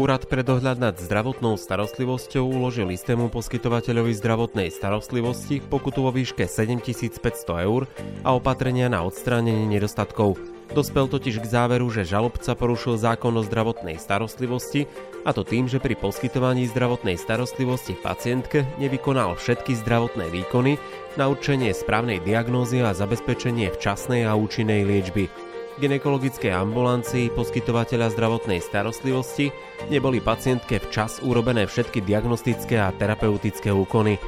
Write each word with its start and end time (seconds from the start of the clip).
Úrad 0.00 0.32
pre 0.32 0.40
dohľad 0.40 0.80
nad 0.80 0.96
zdravotnou 0.96 1.60
starostlivosťou 1.60 2.40
uložil 2.48 2.88
istému 2.88 3.28
poskytovateľovi 3.28 4.16
zdravotnej 4.16 4.72
starostlivosti 4.72 5.60
pokutu 5.60 6.00
vo 6.00 6.08
výške 6.08 6.48
7500 6.48 7.20
eur 7.68 7.84
a 8.24 8.32
opatrenia 8.32 8.88
na 8.88 9.04
odstránenie 9.04 9.68
nedostatkov. 9.68 10.40
Dospel 10.72 11.04
totiž 11.04 11.44
k 11.44 11.50
záveru, 11.52 11.92
že 11.92 12.08
žalobca 12.08 12.56
porušil 12.56 12.96
zákon 12.96 13.36
o 13.36 13.44
zdravotnej 13.44 14.00
starostlivosti 14.00 14.88
a 15.28 15.36
to 15.36 15.44
tým, 15.44 15.68
že 15.68 15.76
pri 15.76 16.00
poskytovaní 16.00 16.64
zdravotnej 16.72 17.20
starostlivosti 17.20 17.92
pacientke 18.00 18.64
nevykonal 18.80 19.36
všetky 19.36 19.76
zdravotné 19.84 20.32
výkony 20.32 20.80
na 21.20 21.28
určenie 21.28 21.76
správnej 21.76 22.24
diagnózy 22.24 22.80
a 22.80 22.96
zabezpečenie 22.96 23.68
včasnej 23.76 24.24
a 24.24 24.32
účinnej 24.32 24.80
liečby 24.80 25.49
ginekologickej 25.78 26.50
ambulancii 26.50 27.30
poskytovateľa 27.36 28.10
zdravotnej 28.16 28.58
starostlivosti 28.58 29.54
neboli 29.86 30.18
pacientke 30.18 30.82
včas 30.82 31.22
urobené 31.22 31.70
všetky 31.70 32.02
diagnostické 32.02 32.82
a 32.82 32.90
terapeutické 32.90 33.70
úkony. 33.70 34.18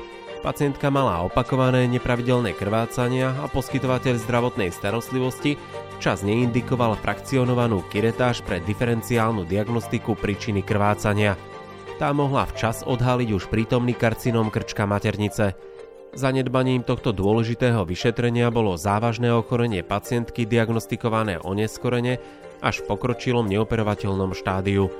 Pacientka 0.42 0.90
mala 0.90 1.22
opakované 1.22 1.86
nepravidelné 1.86 2.54
krvácania 2.58 3.30
a 3.42 3.46
poskytovateľ 3.46 4.18
zdravotnej 4.26 4.74
starostlivosti 4.74 5.54
včas 5.98 6.26
neindikoval 6.26 6.98
frakcionovanú 6.98 7.86
kiretáž 7.86 8.42
pre 8.42 8.58
diferenciálnu 8.58 9.46
diagnostiku 9.46 10.18
príčiny 10.18 10.66
krvácania. 10.66 11.38
Tá 12.02 12.10
mohla 12.10 12.42
včas 12.50 12.82
odhaliť 12.82 13.30
už 13.30 13.46
prítomný 13.46 13.94
karcinom 13.94 14.50
krčka 14.50 14.82
maternice. 14.82 15.54
Zanedbaním 16.12 16.84
tohto 16.84 17.08
dôležitého 17.16 17.88
vyšetrenia 17.88 18.52
bolo 18.52 18.76
závažné 18.76 19.32
ochorenie 19.32 19.80
pacientky 19.80 20.44
diagnostikované 20.44 21.40
oneskorene 21.40 22.20
až 22.60 22.84
v 22.84 22.92
pokročilom 22.92 23.48
neoperovateľnom 23.48 24.36
štádiu. 24.36 24.92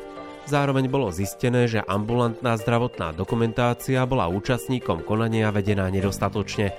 Zároveň 0.48 0.88
bolo 0.88 1.12
zistené, 1.12 1.68
že 1.68 1.84
ambulantná 1.84 2.56
zdravotná 2.56 3.12
dokumentácia 3.12 4.00
bola 4.08 4.32
účastníkom 4.32 5.04
konania 5.04 5.52
vedená 5.52 5.92
nedostatočne. 5.92 6.72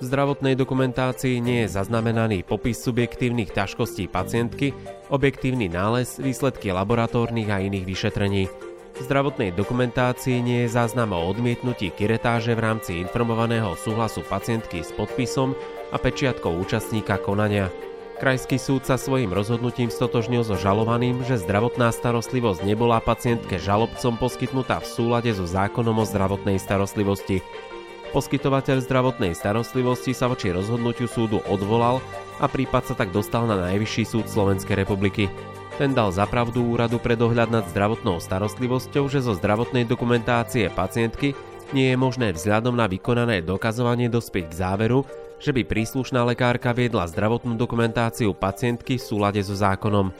V 0.00 0.02
zdravotnej 0.02 0.56
dokumentácii 0.56 1.44
nie 1.44 1.68
je 1.68 1.76
zaznamenaný 1.76 2.40
popis 2.40 2.80
subjektívnych 2.80 3.52
ťažkostí 3.52 4.08
pacientky, 4.08 4.72
objektívny 5.12 5.68
nález, 5.68 6.16
výsledky 6.16 6.72
laboratórnych 6.72 7.52
a 7.52 7.60
iných 7.60 7.84
vyšetrení. 7.84 8.48
V 8.94 9.02
zdravotnej 9.02 9.50
dokumentácii 9.50 10.38
nie 10.38 10.58
je 10.64 10.78
záznam 10.78 11.18
o 11.18 11.26
odmietnutí 11.26 11.90
kiretáže 11.90 12.54
v 12.54 12.62
rámci 12.62 13.02
informovaného 13.02 13.74
súhlasu 13.74 14.22
pacientky 14.22 14.86
s 14.86 14.94
podpisom 14.94 15.58
a 15.90 15.98
pečiatkou 15.98 16.54
účastníka 16.62 17.18
konania. 17.18 17.74
Krajský 18.22 18.54
súd 18.54 18.86
sa 18.86 18.94
svojim 18.94 19.34
rozhodnutím 19.34 19.90
stotožnil 19.90 20.46
so 20.46 20.54
žalovaným, 20.54 21.26
že 21.26 21.42
zdravotná 21.42 21.90
starostlivosť 21.90 22.62
nebola 22.62 23.02
pacientke 23.02 23.58
žalobcom 23.58 24.14
poskytnutá 24.14 24.78
v 24.78 24.86
súlade 24.86 25.34
so 25.34 25.42
zákonom 25.42 25.98
o 25.98 26.06
zdravotnej 26.06 26.62
starostlivosti. 26.62 27.42
Poskytovateľ 28.14 28.78
zdravotnej 28.78 29.34
starostlivosti 29.34 30.14
sa 30.14 30.30
voči 30.30 30.54
rozhodnutiu 30.54 31.10
súdu 31.10 31.42
odvolal 31.50 31.98
a 32.38 32.46
prípad 32.46 32.86
sa 32.86 32.94
tak 32.94 33.10
dostal 33.10 33.50
na 33.50 33.58
Najvyšší 33.58 34.06
súd 34.06 34.30
Slovenskej 34.30 34.86
republiky. 34.86 35.26
Ten 35.74 35.90
dal 35.90 36.14
zapravdu 36.14 36.62
úradu 36.70 37.02
pre 37.02 37.18
dohľad 37.18 37.50
nad 37.50 37.66
zdravotnou 37.66 38.22
starostlivosťou, 38.22 39.10
že 39.10 39.26
zo 39.26 39.34
zdravotnej 39.34 39.82
dokumentácie 39.82 40.70
pacientky 40.70 41.34
nie 41.74 41.90
je 41.90 41.98
možné 41.98 42.30
vzhľadom 42.30 42.78
na 42.78 42.86
vykonané 42.86 43.42
dokazovanie 43.42 44.06
dospieť 44.06 44.54
k 44.54 44.58
záveru, 44.62 45.02
že 45.42 45.50
by 45.50 45.66
príslušná 45.66 46.22
lekárka 46.22 46.70
viedla 46.70 47.10
zdravotnú 47.10 47.58
dokumentáciu 47.58 48.30
pacientky 48.38 49.02
v 49.02 49.06
súlade 49.06 49.42
so 49.42 49.58
zákonom. 49.58 50.14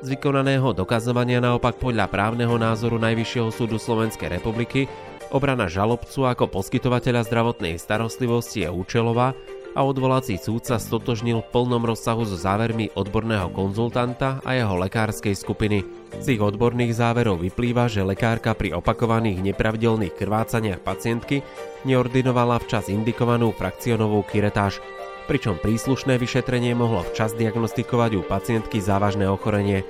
Z 0.00 0.16
vykonaného 0.16 0.72
dokazovania 0.72 1.44
naopak 1.44 1.76
podľa 1.76 2.08
právneho 2.08 2.56
názoru 2.56 2.96
Najvyššieho 2.96 3.52
súdu 3.52 3.76
Slovenskej 3.76 4.32
republiky 4.32 4.88
obrana 5.28 5.68
žalobcu 5.68 6.24
ako 6.24 6.48
poskytovateľa 6.48 7.28
zdravotnej 7.28 7.76
starostlivosti 7.76 8.64
je 8.64 8.72
účelová 8.72 9.36
a 9.76 9.84
odvolací 9.84 10.40
súd 10.40 10.64
sa 10.64 10.80
stotožnil 10.80 11.44
v 11.44 11.50
plnom 11.52 11.84
rozsahu 11.84 12.24
so 12.24 12.40
závermi 12.40 12.96
odborného 12.96 13.52
konzultanta 13.52 14.40
a 14.40 14.56
jeho 14.56 14.72
lekárskej 14.80 15.36
skupiny. 15.36 15.84
Z 16.16 16.40
ich 16.40 16.40
odborných 16.40 16.96
záverov 16.96 17.44
vyplýva, 17.44 17.92
že 17.92 18.00
lekárka 18.00 18.56
pri 18.56 18.72
opakovaných 18.72 19.52
nepravidelných 19.52 20.16
krvácaniach 20.16 20.80
pacientky 20.80 21.44
neordinovala 21.84 22.56
včas 22.64 22.88
indikovanú 22.88 23.52
frakcionovú 23.52 24.24
kiretáž, 24.24 24.80
pričom 25.28 25.60
príslušné 25.60 26.16
vyšetrenie 26.16 26.72
mohlo 26.72 27.04
včas 27.12 27.36
diagnostikovať 27.36 28.10
u 28.16 28.22
pacientky 28.24 28.80
závažné 28.80 29.28
ochorenie, 29.28 29.84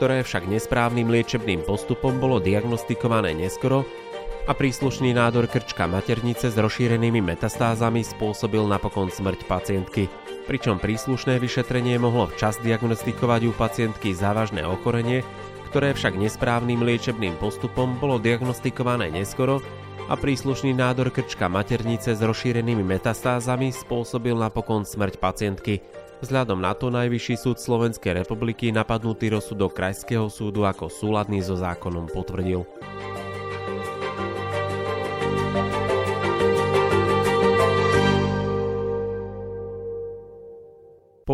ktoré 0.00 0.24
však 0.24 0.48
nesprávnym 0.48 1.12
liečebným 1.12 1.60
postupom 1.68 2.16
bolo 2.16 2.40
diagnostikované 2.40 3.36
neskoro 3.36 3.84
a 4.46 4.54
príslušný 4.54 5.10
nádor 5.10 5.50
krčka 5.50 5.90
maternice 5.90 6.54
s 6.54 6.56
rozšírenými 6.56 7.18
metastázami 7.18 8.06
spôsobil 8.06 8.62
napokon 8.62 9.10
smrť 9.10 9.42
pacientky. 9.50 10.06
Pričom 10.46 10.78
príslušné 10.78 11.42
vyšetrenie 11.42 11.98
mohlo 11.98 12.30
včas 12.30 12.62
diagnostikovať 12.62 13.50
u 13.50 13.52
pacientky 13.52 14.14
závažné 14.14 14.62
ochorenie, 14.62 15.26
ktoré 15.66 15.90
však 15.90 16.14
nesprávnym 16.14 16.86
liečebným 16.86 17.34
postupom 17.42 17.98
bolo 17.98 18.22
diagnostikované 18.22 19.10
neskoro 19.10 19.58
a 20.06 20.14
príslušný 20.14 20.70
nádor 20.70 21.10
krčka 21.10 21.50
maternice 21.50 22.14
s 22.14 22.22
rozšírenými 22.22 22.86
metastázami 22.86 23.74
spôsobil 23.74 24.38
napokon 24.38 24.86
smrť 24.86 25.18
pacientky. 25.18 25.82
Vzhľadom 26.22 26.62
na 26.62 26.72
to 26.72 26.88
Najvyšší 26.94 27.34
súd 27.34 27.58
Slovenskej 27.58 28.22
republiky 28.22 28.70
napadnutý 28.70 29.34
rozsudok 29.34 29.74
Krajského 29.74 30.30
súdu 30.30 30.62
ako 30.62 30.86
súladný 30.86 31.42
so 31.42 31.58
zákonom 31.58 32.06
potvrdil. 32.08 32.62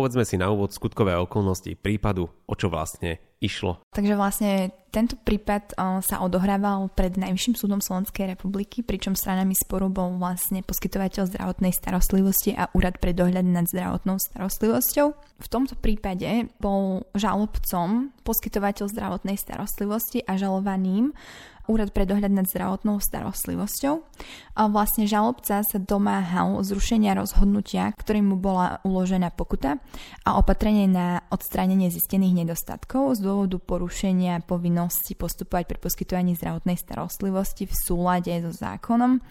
Povedzme 0.03 0.27
si 0.27 0.35
na 0.35 0.51
úvod 0.51 0.75
skutkové 0.75 1.15
okolnosti 1.15 1.79
prípadu, 1.79 2.27
o 2.27 2.53
čo 2.59 2.67
vlastne 2.67 3.23
išlo. 3.39 3.79
Takže 3.95 4.19
vlastne 4.19 4.75
tento 4.91 5.15
prípad 5.15 5.79
sa 6.03 6.19
odohrával 6.19 6.91
pred 6.91 7.15
Najvyšším 7.15 7.55
súdom 7.55 7.79
Slovenskej 7.79 8.35
republiky, 8.35 8.83
pričom 8.83 9.15
stranami 9.15 9.55
sporu 9.55 9.87
bol 9.87 10.19
vlastne 10.19 10.59
poskytovateľ 10.59 11.31
zdravotnej 11.31 11.71
starostlivosti 11.71 12.51
a 12.51 12.67
úrad 12.75 12.99
pre 12.99 13.15
dohľad 13.15 13.47
nad 13.47 13.63
zdravotnou 13.71 14.19
starostlivosťou. 14.19 15.07
V 15.39 15.47
tomto 15.47 15.79
prípade 15.79 16.51
bol 16.59 17.07
žalobcom 17.15 18.11
poskytovateľ 18.27 18.91
zdravotnej 18.91 19.39
starostlivosti 19.39 20.19
a 20.27 20.35
žalovaným 20.35 21.15
Úrad 21.63 21.95
pre 21.95 22.03
dohľad 22.03 22.27
nad 22.27 22.43
zdravotnou 22.43 22.99
starostlivosťou. 22.99 23.95
A 24.59 24.61
vlastne 24.67 25.07
žalobca 25.07 25.63
sa 25.63 25.77
domáhal 25.79 26.59
zrušenia 26.59 27.15
rozhodnutia, 27.15 27.95
ktorým 27.95 28.35
mu 28.35 28.37
bola 28.37 28.83
uložená 28.83 29.31
pokuta 29.31 29.79
a 30.27 30.35
opatrenie 30.35 30.91
na 30.91 31.23
odstránenie 31.31 31.87
zistených 31.87 32.43
nedostatkov 32.43 33.15
z 33.15 33.23
dôvodu 33.23 33.57
porušenia 33.63 34.43
povinnosti 34.43 35.15
postupovať 35.15 35.63
pri 35.71 35.79
poskytovaní 35.79 36.35
zdravotnej 36.35 36.75
starostlivosti 36.75 37.63
v 37.63 37.73
súlade 37.73 38.33
so 38.43 38.51
zákonom 38.51 39.23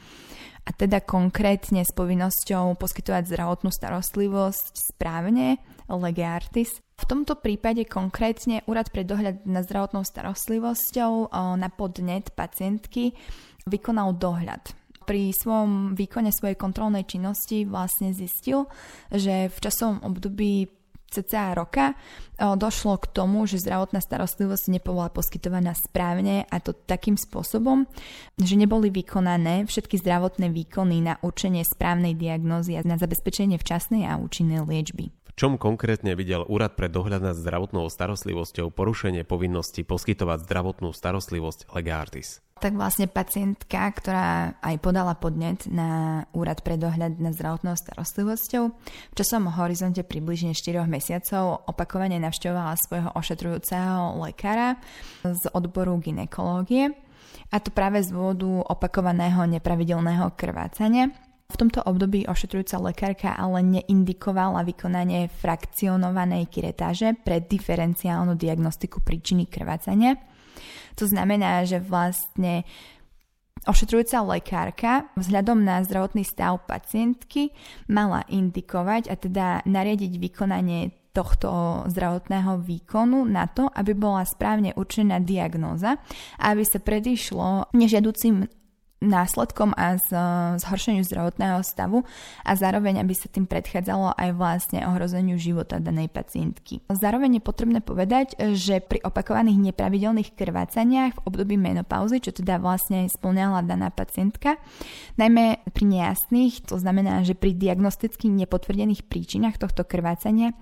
a 0.63 0.71
teda 0.71 1.03
konkrétne 1.03 1.83
s 1.83 1.91
povinnosťou 1.91 2.79
poskytovať 2.79 3.27
zdravotnú 3.27 3.71
starostlivosť 3.75 4.95
správne, 4.95 5.59
lege 5.99 6.25
artis, 6.25 6.81
v 7.03 7.05
tomto 7.11 7.35
prípade 7.35 7.83
konkrétne 7.91 8.63
Úrad 8.71 8.95
pre 8.95 9.03
dohľad 9.03 9.43
nad 9.43 9.67
zdravotnou 9.67 10.07
starostlivosťou 10.07 11.35
na 11.59 11.69
podnet 11.73 12.31
pacientky 12.31 13.11
vykonal 13.67 14.15
dohľad. 14.15 14.71
Pri 15.03 15.35
svojom 15.35 15.99
výkone 15.99 16.31
svojej 16.31 16.55
kontrolnej 16.55 17.03
činnosti 17.03 17.67
vlastne 17.67 18.15
zistil, 18.15 18.71
že 19.11 19.51
v 19.51 19.57
časovom 19.59 19.99
období 20.07 20.71
cca 21.13 21.53
roka 21.53 21.93
došlo 22.39 22.97
k 23.03 23.11
tomu, 23.13 23.45
že 23.45 23.61
zdravotná 23.61 24.01
starostlivosť 24.01 24.73
nebola 24.73 25.13
poskytovaná 25.13 25.77
správne 25.77 26.49
a 26.49 26.57
to 26.63 26.73
takým 26.73 27.21
spôsobom, 27.21 27.85
že 28.41 28.55
neboli 28.57 28.89
vykonané 28.89 29.69
všetky 29.69 30.01
zdravotné 30.01 30.49
výkony 30.55 31.05
na 31.05 31.21
určenie 31.21 31.67
správnej 31.67 32.17
diagnózy 32.17 32.79
a 32.79 32.87
na 32.87 32.97
zabezpečenie 32.97 33.61
včasnej 33.61 34.09
a 34.09 34.17
účinnej 34.17 34.65
liečby 34.65 35.13
čom 35.35 35.57
konkrétne 35.57 36.13
videl 36.13 36.45
Úrad 36.47 36.77
pre 36.77 36.93
dohľad 36.93 37.23
nad 37.25 37.37
zdravotnou 37.37 37.89
starostlivosťou 37.89 38.71
porušenie 38.73 39.25
povinnosti 39.25 39.83
poskytovať 39.83 40.45
zdravotnú 40.45 40.93
starostlivosť 40.93 41.73
Legartis? 41.73 42.45
Tak 42.63 42.79
vlastne 42.79 43.11
pacientka, 43.11 43.91
ktorá 43.91 44.55
aj 44.63 44.77
podala 44.79 45.19
podnet 45.19 45.67
na 45.67 46.23
Úrad 46.31 46.63
pre 46.63 46.79
dohľad 46.79 47.19
nad 47.19 47.35
zdravotnou 47.35 47.75
starostlivosťou, 47.75 48.65
v 48.71 49.15
časom 49.19 49.51
horizonte 49.51 50.07
približne 50.07 50.55
4 50.55 50.87
mesiacov 50.87 51.67
opakovane 51.67 52.23
navštevovala 52.23 52.79
svojho 52.79 53.11
ošetrujúceho 53.19 54.23
lekára 54.23 54.79
z 55.27 55.43
odboru 55.51 55.99
ginekológie 55.99 56.95
a 57.51 57.59
to 57.59 57.75
práve 57.75 58.01
z 58.01 58.15
dôvodu 58.15 58.63
opakovaného 58.71 59.43
nepravidelného 59.45 60.31
krvácania 60.39 61.11
v 61.53 61.61
tomto 61.69 61.85
období 61.85 62.25
ošetrujúca 62.25 62.81
lekárka 62.81 63.31
ale 63.37 63.61
neindikovala 63.61 64.65
vykonanie 64.65 65.29
frakcionovanej 65.29 66.49
kiretáže 66.49 67.13
pre 67.21 67.45
diferenciálnu 67.45 68.33
diagnostiku 68.35 69.05
príčiny 69.05 69.45
krvácania. 69.45 70.17
To 70.97 71.05
znamená, 71.05 71.65
že 71.69 71.81
vlastne 71.81 72.65
Ošetrujúca 73.63 74.27
lekárka 74.27 74.93
vzhľadom 75.15 75.63
na 75.63 75.87
zdravotný 75.87 76.27
stav 76.27 76.67
pacientky 76.67 77.55
mala 77.87 78.27
indikovať 78.27 79.07
a 79.07 79.15
teda 79.15 79.47
nariadiť 79.63 80.19
vykonanie 80.19 80.91
tohto 81.15 81.85
zdravotného 81.87 82.59
výkonu 82.59 83.23
na 83.23 83.47
to, 83.47 83.71
aby 83.71 83.95
bola 83.95 84.27
správne 84.27 84.75
určená 84.75 85.23
diagnóza 85.23 86.01
a 86.43 86.45
aby 86.51 86.67
sa 86.67 86.83
predišlo 86.83 87.71
nežiaducim 87.71 88.51
následkom 89.03 89.75
a 89.75 89.99
z, 89.99 90.15
zhoršeniu 90.63 91.03
zdravotného 91.03 91.59
stavu 91.67 92.07
a 92.47 92.55
zároveň, 92.55 93.03
aby 93.03 93.13
sa 93.19 93.27
tým 93.27 93.51
predchádzalo 93.51 94.15
aj 94.15 94.31
vlastne 94.39 94.87
ohrozeniu 94.87 95.37
života 95.37 95.83
danej 95.83 96.07
pacientky. 96.09 96.79
Zároveň 96.87 97.43
je 97.43 97.43
potrebné 97.43 97.81
povedať, 97.83 98.39
že 98.55 98.79
pri 98.79 99.03
opakovaných 99.03 99.73
nepravidelných 99.73 100.39
krvácaniach 100.39 101.19
v 101.19 101.23
období 101.27 101.59
menopauzy, 101.59 102.23
čo 102.23 102.31
teda 102.31 102.63
vlastne 102.63 103.11
splňala 103.11 103.67
daná 103.67 103.91
pacientka, 103.91 104.63
najmä 105.19 105.67
pri 105.75 105.85
nejasných, 105.89 106.71
to 106.71 106.79
znamená, 106.79 107.27
že 107.27 107.35
pri 107.35 107.59
diagnosticky 107.59 108.31
nepotvrdených 108.31 109.03
príčinách 109.11 109.59
tohto 109.59 109.83
krvácania 109.83 110.55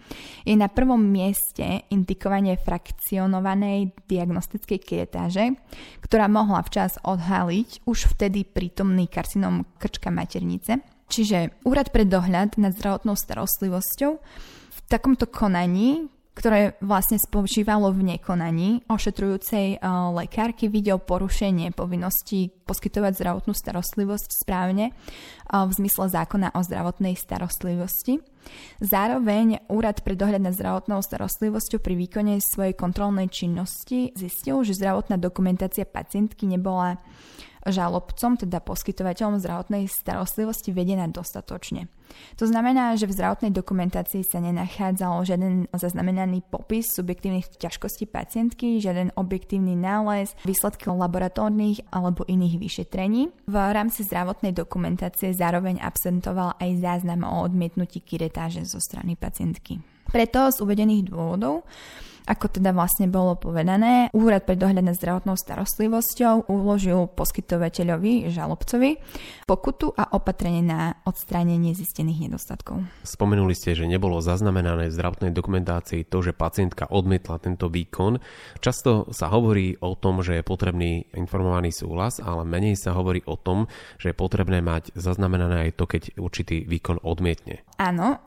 je 0.49 0.57
na 0.57 0.73
prvom 0.73 1.03
mieste 1.03 1.85
indikovanie 1.93 2.57
frakcionovanej 2.57 3.93
diagnostickej 4.09 4.79
kietáže, 4.81 5.59
ktorá 6.01 6.31
mohla 6.31 6.63
včas 6.63 6.97
odhaliť 7.03 7.85
už 7.85 8.15
vtedy 8.17 8.30
vtedy 8.31 8.47
prítomný 8.47 9.11
karcinom 9.11 9.67
krčka 9.75 10.15
maternice. 10.15 10.79
Čiže 11.11 11.67
úrad 11.67 11.91
pre 11.91 12.07
dohľad 12.07 12.55
nad 12.63 12.79
zdravotnou 12.79 13.19
starostlivosťou 13.19 14.13
v 14.71 14.79
takomto 14.87 15.27
konaní, 15.27 16.07
ktoré 16.39 16.79
vlastne 16.79 17.19
spočívalo 17.19 17.91
v 17.91 18.15
nekonaní 18.15 18.87
ošetrujúcej 18.87 19.83
uh, 19.83 20.15
lekárky, 20.15 20.71
videl 20.71 21.03
porušenie 21.03 21.75
povinnosti 21.75 22.55
poskytovať 22.71 23.19
zdravotnú 23.19 23.51
starostlivosť 23.51 24.47
správne 24.47 24.95
uh, 24.95 25.67
v 25.67 25.73
zmysle 25.75 26.07
zákona 26.07 26.55
o 26.55 26.63
zdravotnej 26.63 27.19
starostlivosti. 27.19 28.23
Zároveň 28.79 29.67
Úrad 29.67 30.07
pre 30.07 30.15
dohľad 30.15 30.47
nad 30.47 30.55
zdravotnou 30.55 31.03
starostlivosťou 31.03 31.83
pri 31.83 31.99
výkone 31.99 32.39
svojej 32.39 32.79
kontrolnej 32.79 33.27
činnosti 33.27 34.15
zistil, 34.15 34.63
že 34.63 34.79
zdravotná 34.79 35.19
dokumentácia 35.19 35.83
pacientky 35.83 36.47
nebola 36.47 37.03
žalobcom, 37.67 38.41
teda 38.41 38.59
poskytovateľom 38.65 39.41
zdravotnej 39.41 39.89
starostlivosti 39.91 40.73
vedená 40.73 41.09
dostatočne. 41.09 41.93
To 42.43 42.45
znamená, 42.49 42.99
že 42.99 43.07
v 43.07 43.15
zdravotnej 43.15 43.55
dokumentácii 43.55 44.27
sa 44.27 44.43
nenachádzal 44.43 45.23
žiaden 45.23 45.71
zaznamenaný 45.71 46.43
popis 46.43 46.91
subjektívnych 46.91 47.47
ťažkostí 47.61 48.11
pacientky, 48.11 48.83
žiaden 48.83 49.15
objektívny 49.15 49.79
nález, 49.79 50.35
výsledky 50.43 50.91
laboratórnych 50.91 51.87
alebo 51.95 52.27
iných 52.27 52.59
vyšetrení. 52.59 53.31
V 53.47 53.55
rámci 53.55 54.03
zdravotnej 54.03 54.51
dokumentácie 54.51 55.31
zároveň 55.31 55.79
absentoval 55.79 56.59
aj 56.59 56.83
záznam 56.83 57.23
o 57.23 57.47
odmietnutí 57.47 58.03
kiretáže 58.03 58.67
zo 58.67 58.83
strany 58.83 59.15
pacientky. 59.15 59.79
Preto 60.11 60.51
z 60.51 60.59
uvedených 60.59 61.07
dôvodov 61.07 61.63
ako 62.31 62.47
teda 62.63 62.71
vlastne 62.71 63.11
bolo 63.11 63.35
povedané, 63.35 64.07
Úrad 64.15 64.47
pre 64.47 64.55
dohľad 64.55 64.87
nad 64.87 64.95
zdravotnou 64.95 65.35
starostlivosťou 65.35 66.47
uložil 66.47 67.11
poskytovateľovi, 67.11 68.31
žalobcovi, 68.31 69.03
pokutu 69.51 69.91
a 69.99 70.15
opatrenie 70.15 70.63
na 70.63 70.95
odstránenie 71.03 71.75
zistených 71.75 72.31
nedostatkov. 72.31 72.87
Spomenuli 73.03 73.59
ste, 73.59 73.75
že 73.75 73.91
nebolo 73.91 74.23
zaznamenané 74.23 74.87
v 74.87 74.95
zdravotnej 74.95 75.35
dokumentácii 75.35 76.07
to, 76.07 76.23
že 76.23 76.31
pacientka 76.31 76.87
odmietla 76.87 77.43
tento 77.43 77.67
výkon. 77.67 78.23
Často 78.63 79.11
sa 79.11 79.27
hovorí 79.27 79.75
o 79.83 79.99
tom, 79.99 80.23
že 80.23 80.39
je 80.39 80.47
potrebný 80.47 81.11
informovaný 81.19 81.75
súhlas, 81.75 82.23
ale 82.23 82.47
menej 82.47 82.79
sa 82.79 82.95
hovorí 82.95 83.27
o 83.27 83.35
tom, 83.35 83.67
že 83.99 84.15
je 84.15 84.21
potrebné 84.21 84.63
mať 84.63 84.95
zaznamenané 84.95 85.67
aj 85.67 85.71
to, 85.75 85.85
keď 85.91 86.03
určitý 86.15 86.63
výkon 86.63 87.03
odmietne. 87.03 87.67
Áno, 87.81 88.21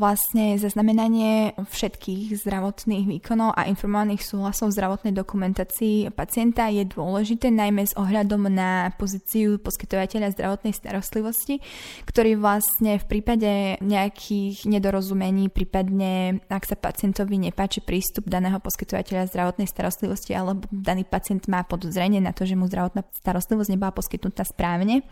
vlastne 0.00 0.56
zaznamenanie 0.56 1.52
všetkých 1.60 2.40
zdravotných 2.40 3.04
výkonov 3.04 3.43
a 3.52 3.68
informovaných 3.68 4.24
súhlasov 4.24 4.72
v 4.72 4.76
zdravotnej 4.80 5.12
dokumentácii 5.12 6.08
pacienta 6.14 6.72
je 6.72 6.88
dôležité 6.88 7.52
najmä 7.52 7.84
s 7.84 7.92
ohľadom 7.98 8.48
na 8.48 8.94
pozíciu 8.96 9.60
poskytovateľa 9.60 10.32
zdravotnej 10.32 10.72
starostlivosti, 10.72 11.60
ktorý 12.08 12.40
vlastne 12.40 12.96
v 12.96 13.04
prípade 13.04 13.82
nejakých 13.84 14.64
nedorozumení, 14.64 15.52
prípadne 15.52 16.40
ak 16.46 16.64
sa 16.64 16.78
pacientovi 16.78 17.36
nepáči 17.50 17.84
prístup 17.84 18.30
daného 18.30 18.56
poskytovateľa 18.62 19.28
zdravotnej 19.28 19.68
starostlivosti 19.68 20.32
alebo 20.32 20.64
daný 20.70 21.04
pacient 21.04 21.44
má 21.50 21.66
podozrenie 21.66 22.22
na 22.22 22.32
to, 22.32 22.48
že 22.48 22.56
mu 22.56 22.70
zdravotná 22.70 23.04
starostlivosť 23.20 23.70
nebola 23.74 23.92
poskytnutá 23.92 24.48
správne, 24.48 25.02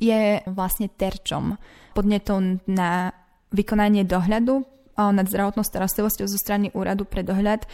je 0.00 0.40
vlastne 0.48 0.88
terčom 0.88 1.60
podnetom 1.92 2.64
na 2.64 3.12
vykonanie 3.52 4.06
dohľadu 4.06 4.79
nad 5.08 5.24
zdravotnou 5.24 5.64
starostlivosťou 5.64 6.28
zo 6.28 6.36
strany 6.36 6.68
úradu 6.76 7.08
pre 7.08 7.24
dohľad, 7.24 7.64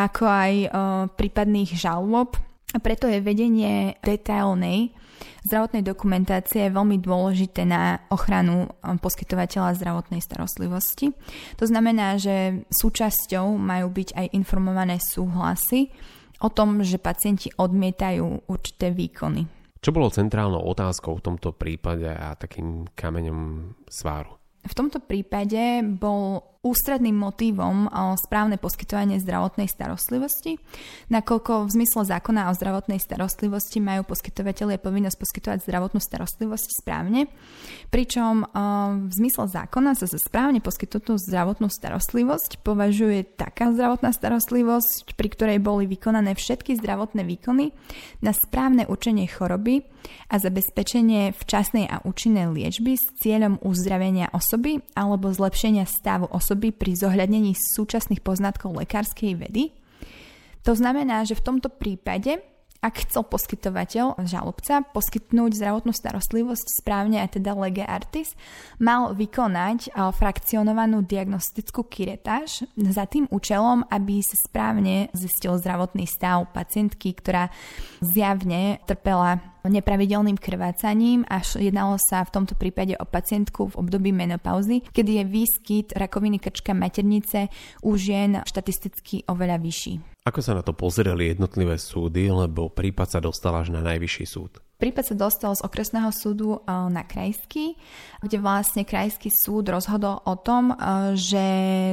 ako 0.00 0.24
aj 0.24 0.52
prípadných 1.20 1.76
žalob. 1.76 2.40
A 2.74 2.82
preto 2.82 3.06
je 3.06 3.22
vedenie 3.22 3.94
detailnej 4.02 4.90
zdravotnej 5.48 5.86
dokumentácie 5.86 6.68
veľmi 6.68 7.00
dôležité 7.00 7.64
na 7.64 8.04
ochranu 8.12 8.68
poskytovateľa 8.82 9.78
zdravotnej 9.78 10.20
starostlivosti. 10.20 11.14
To 11.56 11.64
znamená, 11.64 12.20
že 12.20 12.66
súčasťou 12.68 13.54
majú 13.56 13.88
byť 13.94 14.08
aj 14.12 14.26
informované 14.34 15.00
súhlasy 15.00 15.88
o 16.42 16.52
tom, 16.52 16.84
že 16.84 17.00
pacienti 17.00 17.48
odmietajú 17.54 18.50
určité 18.50 18.92
výkony. 18.92 19.48
Čo 19.80 19.94
bolo 19.94 20.12
centrálnou 20.12 20.60
otázkou 20.66 21.16
v 21.16 21.24
tomto 21.32 21.54
prípade 21.54 22.10
a 22.10 22.34
takým 22.36 22.90
kameňom 22.92 23.72
sváru? 23.88 24.36
V 24.66 24.72
tomto 24.74 24.98
prípade 24.98 25.82
bol 25.86 26.55
ústredným 26.66 27.14
motívom 27.14 27.86
správne 28.18 28.58
poskytovanie 28.58 29.22
zdravotnej 29.22 29.70
starostlivosti, 29.70 30.58
nakoľko 31.14 31.70
v 31.70 31.70
zmysle 31.78 32.02
zákona 32.10 32.50
o 32.50 32.56
zdravotnej 32.58 32.98
starostlivosti 32.98 33.78
majú 33.78 34.02
poskytovateľe 34.08 34.82
povinnosť 34.82 35.18
poskytovať 35.20 35.58
zdravotnú 35.62 36.00
starostlivosť 36.02 36.68
správne, 36.82 37.30
pričom 37.94 38.48
v 39.06 39.12
zmysle 39.12 39.46
zákona 39.46 39.94
sa 39.94 40.10
za 40.10 40.18
správne 40.18 40.58
poskytnutú 40.58 41.20
zdravotnú 41.20 41.70
starostlivosť 41.70 42.64
považuje 42.64 43.22
taká 43.22 43.70
zdravotná 43.70 44.10
starostlivosť, 44.16 45.14
pri 45.14 45.28
ktorej 45.28 45.58
boli 45.60 45.84
vykonané 45.86 46.34
všetky 46.34 46.74
zdravotné 46.80 47.22
výkony 47.22 47.70
na 48.24 48.32
správne 48.34 48.88
učenie 48.90 49.28
choroby 49.28 49.84
a 50.32 50.40
zabezpečenie 50.40 51.36
včasnej 51.36 51.84
a 51.86 52.00
účinnej 52.02 52.48
liečby 52.48 52.96
s 52.96 53.04
cieľom 53.20 53.60
uzdravenia 53.60 54.32
osoby 54.32 54.80
alebo 54.96 55.28
zlepšenia 55.28 55.84
stavu 55.84 56.24
osoby 56.32 56.55
osoby 56.56 56.72
pri 56.72 56.96
zohľadnení 56.96 57.52
súčasných 57.52 58.24
poznatkov 58.24 58.80
lekárskej 58.80 59.36
vedy. 59.36 59.76
To 60.64 60.72
znamená, 60.72 61.20
že 61.28 61.36
v 61.36 61.44
tomto 61.52 61.68
prípade 61.68 62.40
ak 62.86 63.02
chcel 63.02 63.26
poskytovateľ, 63.26 64.22
žalobca, 64.22 64.86
poskytnúť 64.94 65.58
zdravotnú 65.58 65.90
starostlivosť 65.90 66.78
správne 66.78 67.18
a 67.18 67.26
teda 67.26 67.50
lege 67.58 67.82
artis, 67.82 68.38
mal 68.78 69.10
vykonať 69.10 69.90
frakcionovanú 69.90 71.02
diagnostickú 71.02 71.82
kiretáž 71.90 72.62
za 72.78 73.04
tým 73.10 73.26
účelom, 73.34 73.82
aby 73.90 74.22
sa 74.22 74.38
správne 74.46 75.10
zistil 75.18 75.58
zdravotný 75.58 76.06
stav 76.06 76.46
pacientky, 76.54 77.10
ktorá 77.10 77.50
zjavne 77.98 78.78
trpela 78.86 79.42
nepravidelným 79.66 80.38
krvácaním, 80.38 81.26
až 81.26 81.58
jednalo 81.58 81.98
sa 81.98 82.22
v 82.22 82.38
tomto 82.38 82.54
prípade 82.54 82.94
o 82.94 83.02
pacientku 83.02 83.74
v 83.74 83.82
období 83.82 84.14
menopauzy, 84.14 84.86
kedy 84.94 85.18
je 85.18 85.24
výskyt 85.26 85.86
rakoviny 85.98 86.38
krčka 86.38 86.70
maternice 86.70 87.50
u 87.82 87.98
žien 87.98 88.46
štatisticky 88.46 89.26
oveľa 89.26 89.58
vyšší. 89.58 90.15
Ako 90.26 90.42
sa 90.42 90.58
na 90.58 90.66
to 90.66 90.74
pozreli 90.74 91.30
jednotlivé 91.30 91.78
súdy, 91.78 92.26
lebo 92.26 92.66
prípad 92.66 93.06
sa 93.06 93.20
dostal 93.22 93.54
až 93.62 93.70
na 93.70 93.78
najvyšší 93.78 94.26
súd? 94.26 94.58
Prípad 94.76 95.08
sa 95.08 95.14
dostal 95.16 95.54
z 95.56 95.64
okresného 95.64 96.10
súdu 96.12 96.58
e, 96.58 96.60
na 96.68 97.00
krajský, 97.00 97.78
kde 98.20 98.36
vlastne 98.42 98.84
krajský 98.84 99.32
súd 99.32 99.72
rozhodol 99.72 100.20
o 100.26 100.34
tom, 100.36 100.74
e, 100.74 101.14
že 101.14 101.44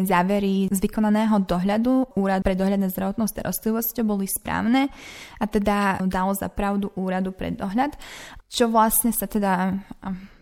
závery 0.03 0.67
z 0.67 0.79
vykonaného 0.81 1.45
dohľadu 1.47 2.17
Úrad 2.19 2.43
pre 2.43 2.59
dohľad 2.59 2.81
na 2.81 2.91
zdravotnou 2.91 3.29
starostlivosťou 3.29 4.03
boli 4.03 4.27
správne 4.27 4.91
a 5.39 5.45
teda 5.47 6.03
dal 6.09 6.33
za 6.35 6.51
pravdu 6.51 6.91
Úradu 6.97 7.31
pre 7.31 7.55
dohľad, 7.55 7.95
čo 8.53 8.69
vlastne 8.69 9.09
sa 9.09 9.25
teda 9.25 9.81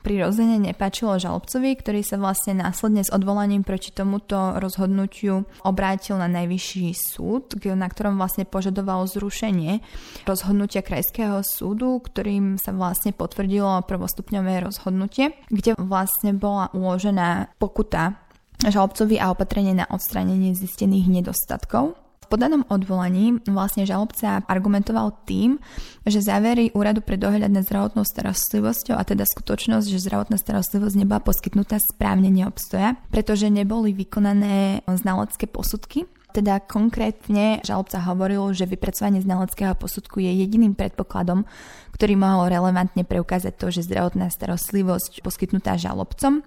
prirodzene 0.03 0.57
nepáčilo 0.59 1.21
žalobcovi, 1.21 1.77
ktorý 1.77 2.01
sa 2.03 2.17
vlastne 2.19 2.57
následne 2.59 3.05
s 3.05 3.13
odvolaním 3.13 3.63
proti 3.63 3.93
tomuto 3.93 4.57
rozhodnutiu 4.59 5.47
obrátil 5.63 6.17
na 6.17 6.27
najvyšší 6.27 6.91
súd, 6.91 7.55
na 7.63 7.87
ktorom 7.87 8.17
vlastne 8.17 8.43
požadoval 8.43 9.05
zrušenie 9.07 9.79
rozhodnutia 10.25 10.81
krajského 10.83 11.45
súdu, 11.45 12.01
ktorým 12.01 12.57
sa 12.57 12.73
vlastne 12.75 13.13
potvrdilo 13.15 13.85
prvostupňové 13.85 14.65
rozhodnutie, 14.65 15.37
kde 15.47 15.77
vlastne 15.77 16.35
bola 16.35 16.73
uložená 16.73 17.55
pokuta 17.61 18.17
žalobcovi 18.61 19.17
a 19.17 19.33
opatrenie 19.33 19.73
na 19.73 19.89
odstránenie 19.89 20.53
zistených 20.53 21.07
nedostatkov 21.21 22.00
podanom 22.31 22.63
odvolaní 22.71 23.43
vlastne 23.51 23.83
žalobca 23.83 24.47
argumentoval 24.47 25.11
tým, 25.27 25.59
že 26.07 26.23
závery 26.23 26.71
Úradu 26.71 27.03
pre 27.03 27.19
dohľad 27.19 27.51
nad 27.51 27.67
zdravotnou 27.67 28.07
starostlivosťou 28.07 28.95
a 28.95 29.03
teda 29.03 29.27
skutočnosť, 29.27 29.91
že 29.91 29.99
zdravotná 29.99 30.39
starostlivosť 30.39 30.95
nebola 30.95 31.19
poskytnutá 31.19 31.83
správne 31.83 32.31
neobstoja, 32.31 32.95
pretože 33.11 33.51
neboli 33.51 33.91
vykonané 33.91 34.87
znalecké 34.87 35.51
posudky 35.51 36.07
teda 36.31 36.63
konkrétne 36.63 37.59
žalobca 37.61 37.99
hovoril, 38.07 38.55
že 38.55 38.63
vypracovanie 38.63 39.19
znaleckého 39.19 39.75
posudku 39.75 40.23
je 40.23 40.31
jediným 40.31 40.73
predpokladom, 40.79 41.43
ktorý 41.91 42.15
mohol 42.15 42.47
relevantne 42.47 43.03
preukázať 43.03 43.53
to, 43.59 43.67
že 43.69 43.85
zdravotná 43.91 44.31
starostlivosť 44.31 45.21
poskytnutá 45.21 45.75
žalobcom 45.75 46.41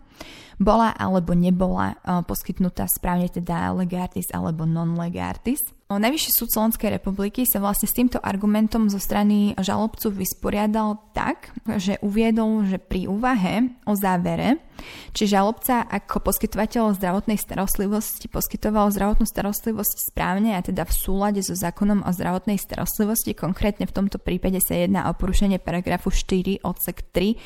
bola 0.57 0.91
alebo 0.97 1.37
nebola 1.37 2.01
eh, 2.01 2.25
poskytnutá 2.25 2.89
správne 2.89 3.29
teda 3.29 3.77
legartis 3.77 4.33
alebo 4.33 4.65
non-legartis. 4.65 5.61
Najvyšší 5.85 6.31
súd 6.33 6.49
Slovenskej 6.49 6.97
republiky 6.97 7.45
sa 7.45 7.61
vlastne 7.61 7.85
s 7.85 7.93
týmto 7.93 8.17
argumentom 8.17 8.89
zo 8.89 8.97
strany 8.97 9.53
žalobcu 9.61 10.17
vysporiadal 10.17 10.97
tak, 11.13 11.53
že 11.77 12.01
uviedol, 12.01 12.65
že 12.65 12.81
pri 12.81 13.05
úvahe 13.05 13.69
o 13.85 13.93
závere, 13.93 14.65
či 15.13 15.29
žalobca 15.29 15.85
ako 15.85 16.25
poskytovateľ 16.25 16.97
zdravotnej 16.97 17.37
starostlivosti 17.37 18.33
poskytoval 18.33 18.97
zdravotnú 18.97 19.29
starostlivosť 19.29 20.09
správne 20.09 20.57
a 20.57 20.65
teda 20.65 20.89
v 20.89 20.97
súlade 20.97 21.45
so 21.45 21.53
zákonom 21.53 22.01
o 22.01 22.11
zdravotnej 22.17 22.57
starostlivosti, 22.57 23.37
konkrétne 23.37 23.85
v 23.85 23.93
tomto 23.93 24.17
prípade 24.17 24.65
sa 24.65 24.81
jedná 24.81 25.13
o 25.13 25.15
porušenie 25.15 25.61
paragrafu 25.61 26.09
4 26.09 26.65
odsek 26.65 27.05
3 27.13 27.37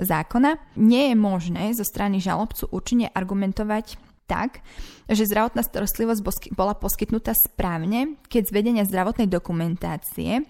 zákona, 0.00 0.56
nie 0.80 1.12
je 1.12 1.16
možné 1.20 1.76
zo 1.76 1.84
strany 1.84 2.16
žalobcu 2.16 2.64
účinne 2.72 3.12
argumentovať 3.12 4.13
tak, 4.24 4.64
že 5.06 5.28
zdravotná 5.28 5.60
starostlivosť 5.60 6.52
bola 6.56 6.72
poskytnutá 6.72 7.36
správne, 7.36 8.16
keď 8.32 8.42
z 8.48 8.54
vedenia 8.56 8.84
zdravotnej 8.88 9.28
dokumentácie 9.28 10.44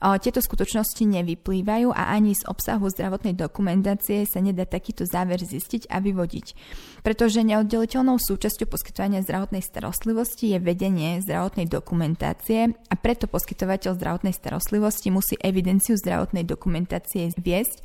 tieto 0.00 0.40
skutočnosti 0.40 1.04
nevyplývajú 1.04 1.92
a 1.92 2.16
ani 2.16 2.32
z 2.32 2.48
obsahu 2.48 2.88
zdravotnej 2.88 3.36
dokumentácie 3.36 4.24
sa 4.24 4.40
nedá 4.40 4.64
takýto 4.64 5.04
záver 5.04 5.36
zistiť 5.36 5.92
a 5.92 6.00
vyvodiť. 6.00 6.56
Pretože 7.04 7.44
neoddeliteľnou 7.44 8.16
súčasťou 8.16 8.64
poskytovania 8.64 9.20
zdravotnej 9.20 9.60
starostlivosti 9.60 10.56
je 10.56 10.58
vedenie 10.64 11.20
zdravotnej 11.20 11.68
dokumentácie 11.68 12.72
a 12.72 12.94
preto 12.96 13.28
poskytovateľ 13.28 14.00
zdravotnej 14.00 14.32
starostlivosti 14.32 15.12
musí 15.12 15.36
evidenciu 15.36 16.00
zdravotnej 16.00 16.48
dokumentácie 16.48 17.36
viesť 17.36 17.84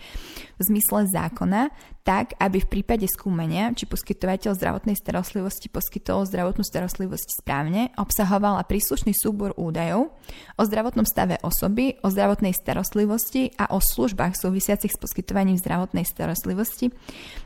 v 0.55 0.62
zmysle 0.72 1.12
zákona, 1.12 1.67
tak, 2.05 2.38
aby 2.38 2.62
v 2.62 2.69
prípade 2.69 3.09
skúmania, 3.09 3.74
či 3.74 3.89
poskytovateľ 3.89 4.53
zdravotnej 4.53 4.93
starostlivosti 4.93 5.74
poskytol 5.74 6.29
zdravotnú 6.29 6.62
starostlivosť 6.62 7.41
správne, 7.41 7.89
obsahovala 7.97 8.62
príslušný 8.69 9.17
súbor 9.17 9.57
údajov 9.57 10.13
o 10.53 10.63
zdravotnom 10.63 11.09
stave 11.09 11.41
osoby, 11.41 11.97
o 12.05 12.13
zdravotnej 12.13 12.53
starostlivosti 12.53 13.57
a 13.57 13.74
o 13.74 13.81
službách 13.81 14.38
súvisiacich 14.38 14.93
s 14.93 15.01
poskytovaním 15.01 15.57
zdravotnej 15.57 16.05
starostlivosti 16.05 16.93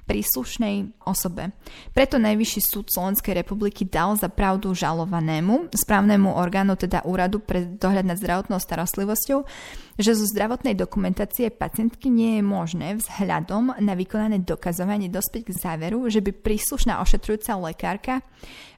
príslušnej 0.04 1.08
osobe. 1.08 1.56
Preto 1.96 2.20
Najvyšší 2.20 2.60
súd 2.60 2.92
Slovenskej 2.92 3.40
republiky 3.40 3.88
dal 3.88 4.20
za 4.20 4.28
pravdu 4.28 4.76
žalovanému, 4.76 5.72
správnemu 5.72 6.36
orgánu, 6.36 6.76
teda 6.76 7.08
úradu 7.08 7.40
pre 7.40 7.64
dohľad 7.64 8.04
nad 8.04 8.20
zdravotnou 8.20 8.60
starostlivosťou, 8.60 9.48
že 10.00 10.16
zo 10.16 10.24
zdravotnej 10.24 10.80
dokumentácie 10.80 11.52
pacientky 11.52 12.08
nie 12.08 12.40
je 12.40 12.44
možné 12.48 12.88
vzhľadom 12.96 13.76
na 13.84 13.94
vykonané 14.00 14.40
dokazovanie 14.40 15.12
dospieť 15.12 15.52
k 15.52 15.58
záveru, 15.60 16.08
že 16.08 16.24
by 16.24 16.32
príslušná 16.32 17.04
ošetrujúca 17.04 17.60
lekárka 17.60 18.16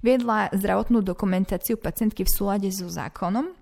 viedla 0.01 0.49
zdravotnú 0.49 1.05
dokumentáciu 1.05 1.77
pacientky 1.77 2.25
v 2.25 2.33
súlade 2.33 2.73
so 2.73 2.89
zákonom 2.89 3.53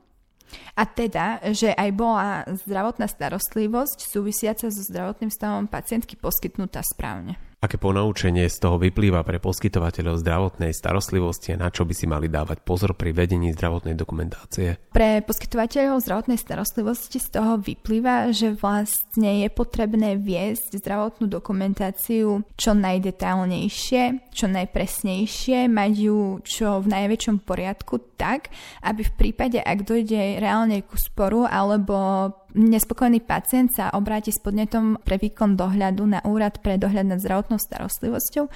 a 0.74 0.84
teda, 0.88 1.44
že 1.52 1.76
aj 1.76 1.90
bola 1.94 2.48
zdravotná 2.48 3.06
starostlivosť 3.06 4.08
súvisiaca 4.08 4.72
so 4.72 4.82
zdravotným 4.82 5.30
stavom 5.30 5.68
pacientky 5.68 6.16
poskytnutá 6.16 6.82
správne. 6.82 7.49
Aké 7.60 7.76
ponaučenie 7.76 8.48
z 8.48 8.56
toho 8.56 8.80
vyplýva 8.80 9.20
pre 9.28 9.36
poskytovateľov 9.44 10.24
zdravotnej 10.24 10.72
starostlivosti 10.72 11.52
a 11.52 11.60
na 11.60 11.68
čo 11.68 11.84
by 11.84 11.92
si 11.92 12.08
mali 12.08 12.32
dávať 12.32 12.64
pozor 12.64 12.96
pri 12.96 13.12
vedení 13.12 13.52
zdravotnej 13.52 14.00
dokumentácie? 14.00 14.80
Pre 14.96 15.20
poskytovateľov 15.28 16.00
zdravotnej 16.00 16.40
starostlivosti 16.40 17.20
z 17.20 17.28
toho 17.36 17.60
vyplýva, 17.60 18.32
že 18.32 18.56
vlastne 18.56 19.44
je 19.44 19.52
potrebné 19.52 20.16
viesť 20.16 20.80
zdravotnú 20.80 21.28
dokumentáciu 21.28 22.48
čo 22.56 22.72
najdetálnejšie, 22.80 24.32
čo 24.32 24.48
najpresnejšie, 24.48 25.68
mať 25.68 25.92
ju 26.00 26.40
čo 26.48 26.80
v 26.80 26.88
najväčšom 26.96 27.44
poriadku 27.44 28.16
tak, 28.16 28.56
aby 28.88 29.04
v 29.04 29.14
prípade, 29.20 29.60
ak 29.60 29.84
dojde 29.84 30.40
reálne 30.40 30.80
ku 30.88 30.96
sporu 30.96 31.44
alebo 31.44 32.32
nespokojný 32.58 33.22
pacient 33.22 33.70
sa 33.70 33.94
obráti 33.94 34.34
s 34.34 34.42
podnetom 34.42 34.98
pre 35.06 35.22
výkon 35.22 35.54
dohľadu 35.54 36.04
na 36.10 36.20
úrad 36.26 36.58
pre 36.66 36.82
dohľad 36.82 37.06
nad 37.14 37.20
zdravotnou 37.22 37.62
starostlivosťou, 37.62 38.50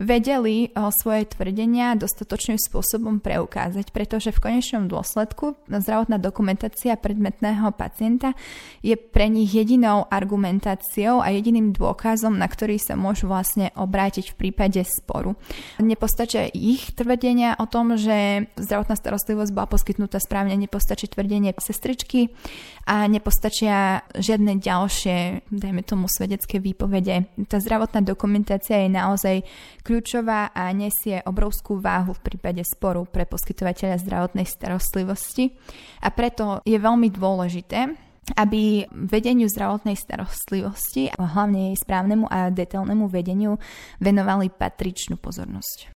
vedeli 0.00 0.72
svoje 0.96 1.28
tvrdenia 1.28 1.92
dostatočným 2.00 2.56
spôsobom 2.56 3.20
preukázať, 3.20 3.92
pretože 3.92 4.32
v 4.32 4.40
konečnom 4.40 4.88
dôsledku 4.88 5.60
zdravotná 5.68 6.16
dokumentácia 6.16 6.96
predmetného 6.96 7.68
pacienta 7.76 8.32
je 8.80 8.96
pre 8.96 9.28
nich 9.28 9.52
jedinou 9.52 10.08
argumentáciou 10.08 11.20
a 11.20 11.28
jediným 11.28 11.76
dôkazom, 11.76 12.40
na 12.40 12.48
ktorý 12.48 12.80
sa 12.80 12.96
môžu 12.96 13.28
vlastne 13.28 13.68
obrátiť 13.76 14.32
v 14.32 14.38
prípade 14.48 14.80
sporu. 14.88 15.36
Nepostačia 15.76 16.48
ich 16.48 16.96
tvrdenia 16.96 17.60
o 17.60 17.68
tom, 17.68 18.00
že 18.00 18.48
zdravotná 18.56 18.96
starostlivosť 18.96 19.52
bola 19.52 19.68
poskytnutá 19.68 20.16
správne, 20.16 20.56
nepostačí 20.56 21.12
tvrdenie 21.12 21.52
sestričky 21.60 22.32
a 22.88 23.04
nepostačí 23.04 23.33
nepostačia 23.34 24.06
žiadne 24.14 24.62
ďalšie, 24.62 25.50
dajme 25.50 25.82
tomu, 25.82 26.06
svedecké 26.06 26.62
výpovede. 26.62 27.26
Tá 27.50 27.58
zdravotná 27.58 28.06
dokumentácia 28.06 28.86
je 28.86 28.94
naozaj 28.94 29.36
kľúčová 29.82 30.54
a 30.54 30.70
nesie 30.70 31.18
obrovskú 31.26 31.82
váhu 31.82 32.14
v 32.14 32.30
prípade 32.30 32.62
sporu 32.62 33.02
pre 33.02 33.26
poskytovateľa 33.26 33.98
zdravotnej 34.06 34.46
starostlivosti 34.46 35.50
a 35.98 36.14
preto 36.14 36.62
je 36.62 36.78
veľmi 36.78 37.10
dôležité, 37.10 37.90
aby 38.38 38.86
vedeniu 39.10 39.50
zdravotnej 39.50 39.98
starostlivosti 39.98 41.10
a 41.10 41.26
hlavne 41.26 41.74
jej 41.74 41.82
správnemu 41.82 42.30
a 42.30 42.54
detailnému 42.54 43.10
vedeniu 43.10 43.58
venovali 43.98 44.46
patričnú 44.46 45.18
pozornosť. 45.18 45.93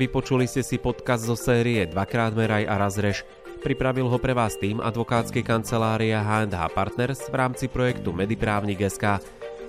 Vypočuli 0.00 0.48
ste 0.48 0.64
si 0.64 0.80
podcast 0.80 1.28
zo 1.28 1.36
série 1.36 1.84
Dvakrát 1.84 2.32
meraj 2.32 2.64
a 2.64 2.80
raz 2.80 2.96
reš. 2.96 3.20
Pripravil 3.60 4.08
ho 4.08 4.16
pre 4.16 4.32
vás 4.32 4.56
tým 4.56 4.80
advokátskej 4.80 5.44
kancelária 5.44 6.24
H&H 6.24 6.72
Partners 6.72 7.28
v 7.28 7.36
rámci 7.36 7.68
projektu 7.68 8.08
Mediprávnik 8.08 8.80
SK. 8.80 9.20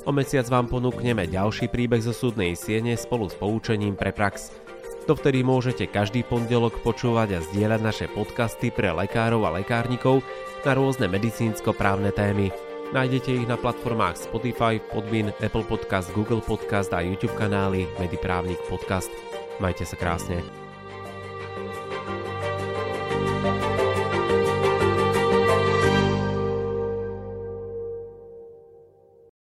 O 0.08 0.16
mesiac 0.16 0.48
vám 0.48 0.72
ponúkneme 0.72 1.28
ďalší 1.28 1.68
príbeh 1.68 2.00
zo 2.00 2.16
súdnej 2.16 2.56
siene 2.56 2.96
spolu 2.96 3.28
s 3.28 3.36
poučením 3.36 4.00
pre 4.00 4.16
prax. 4.16 4.56
Dovtedy 5.04 5.44
môžete 5.44 5.92
každý 5.92 6.24
pondelok 6.24 6.80
počúvať 6.80 7.36
a 7.36 7.44
zdieľať 7.52 7.82
naše 7.84 8.08
podcasty 8.16 8.72
pre 8.72 8.88
lekárov 8.96 9.44
a 9.44 9.60
lekárnikov 9.60 10.24
na 10.64 10.72
rôzne 10.72 11.12
medicínsko-právne 11.12 12.16
témy. 12.16 12.56
Nájdete 12.96 13.36
ich 13.36 13.46
na 13.52 13.60
platformách 13.60 14.32
Spotify, 14.32 14.80
Podbean, 14.80 15.36
Apple 15.44 15.68
Podcast, 15.68 16.08
Google 16.16 16.40
Podcast 16.40 16.96
a 16.96 17.04
YouTube 17.04 17.36
kanály 17.36 17.84
Mediprávnik 18.00 18.64
Podcast. 18.72 19.12
Majte 19.60 19.84
sa 19.84 20.00
krásne. 20.00 20.40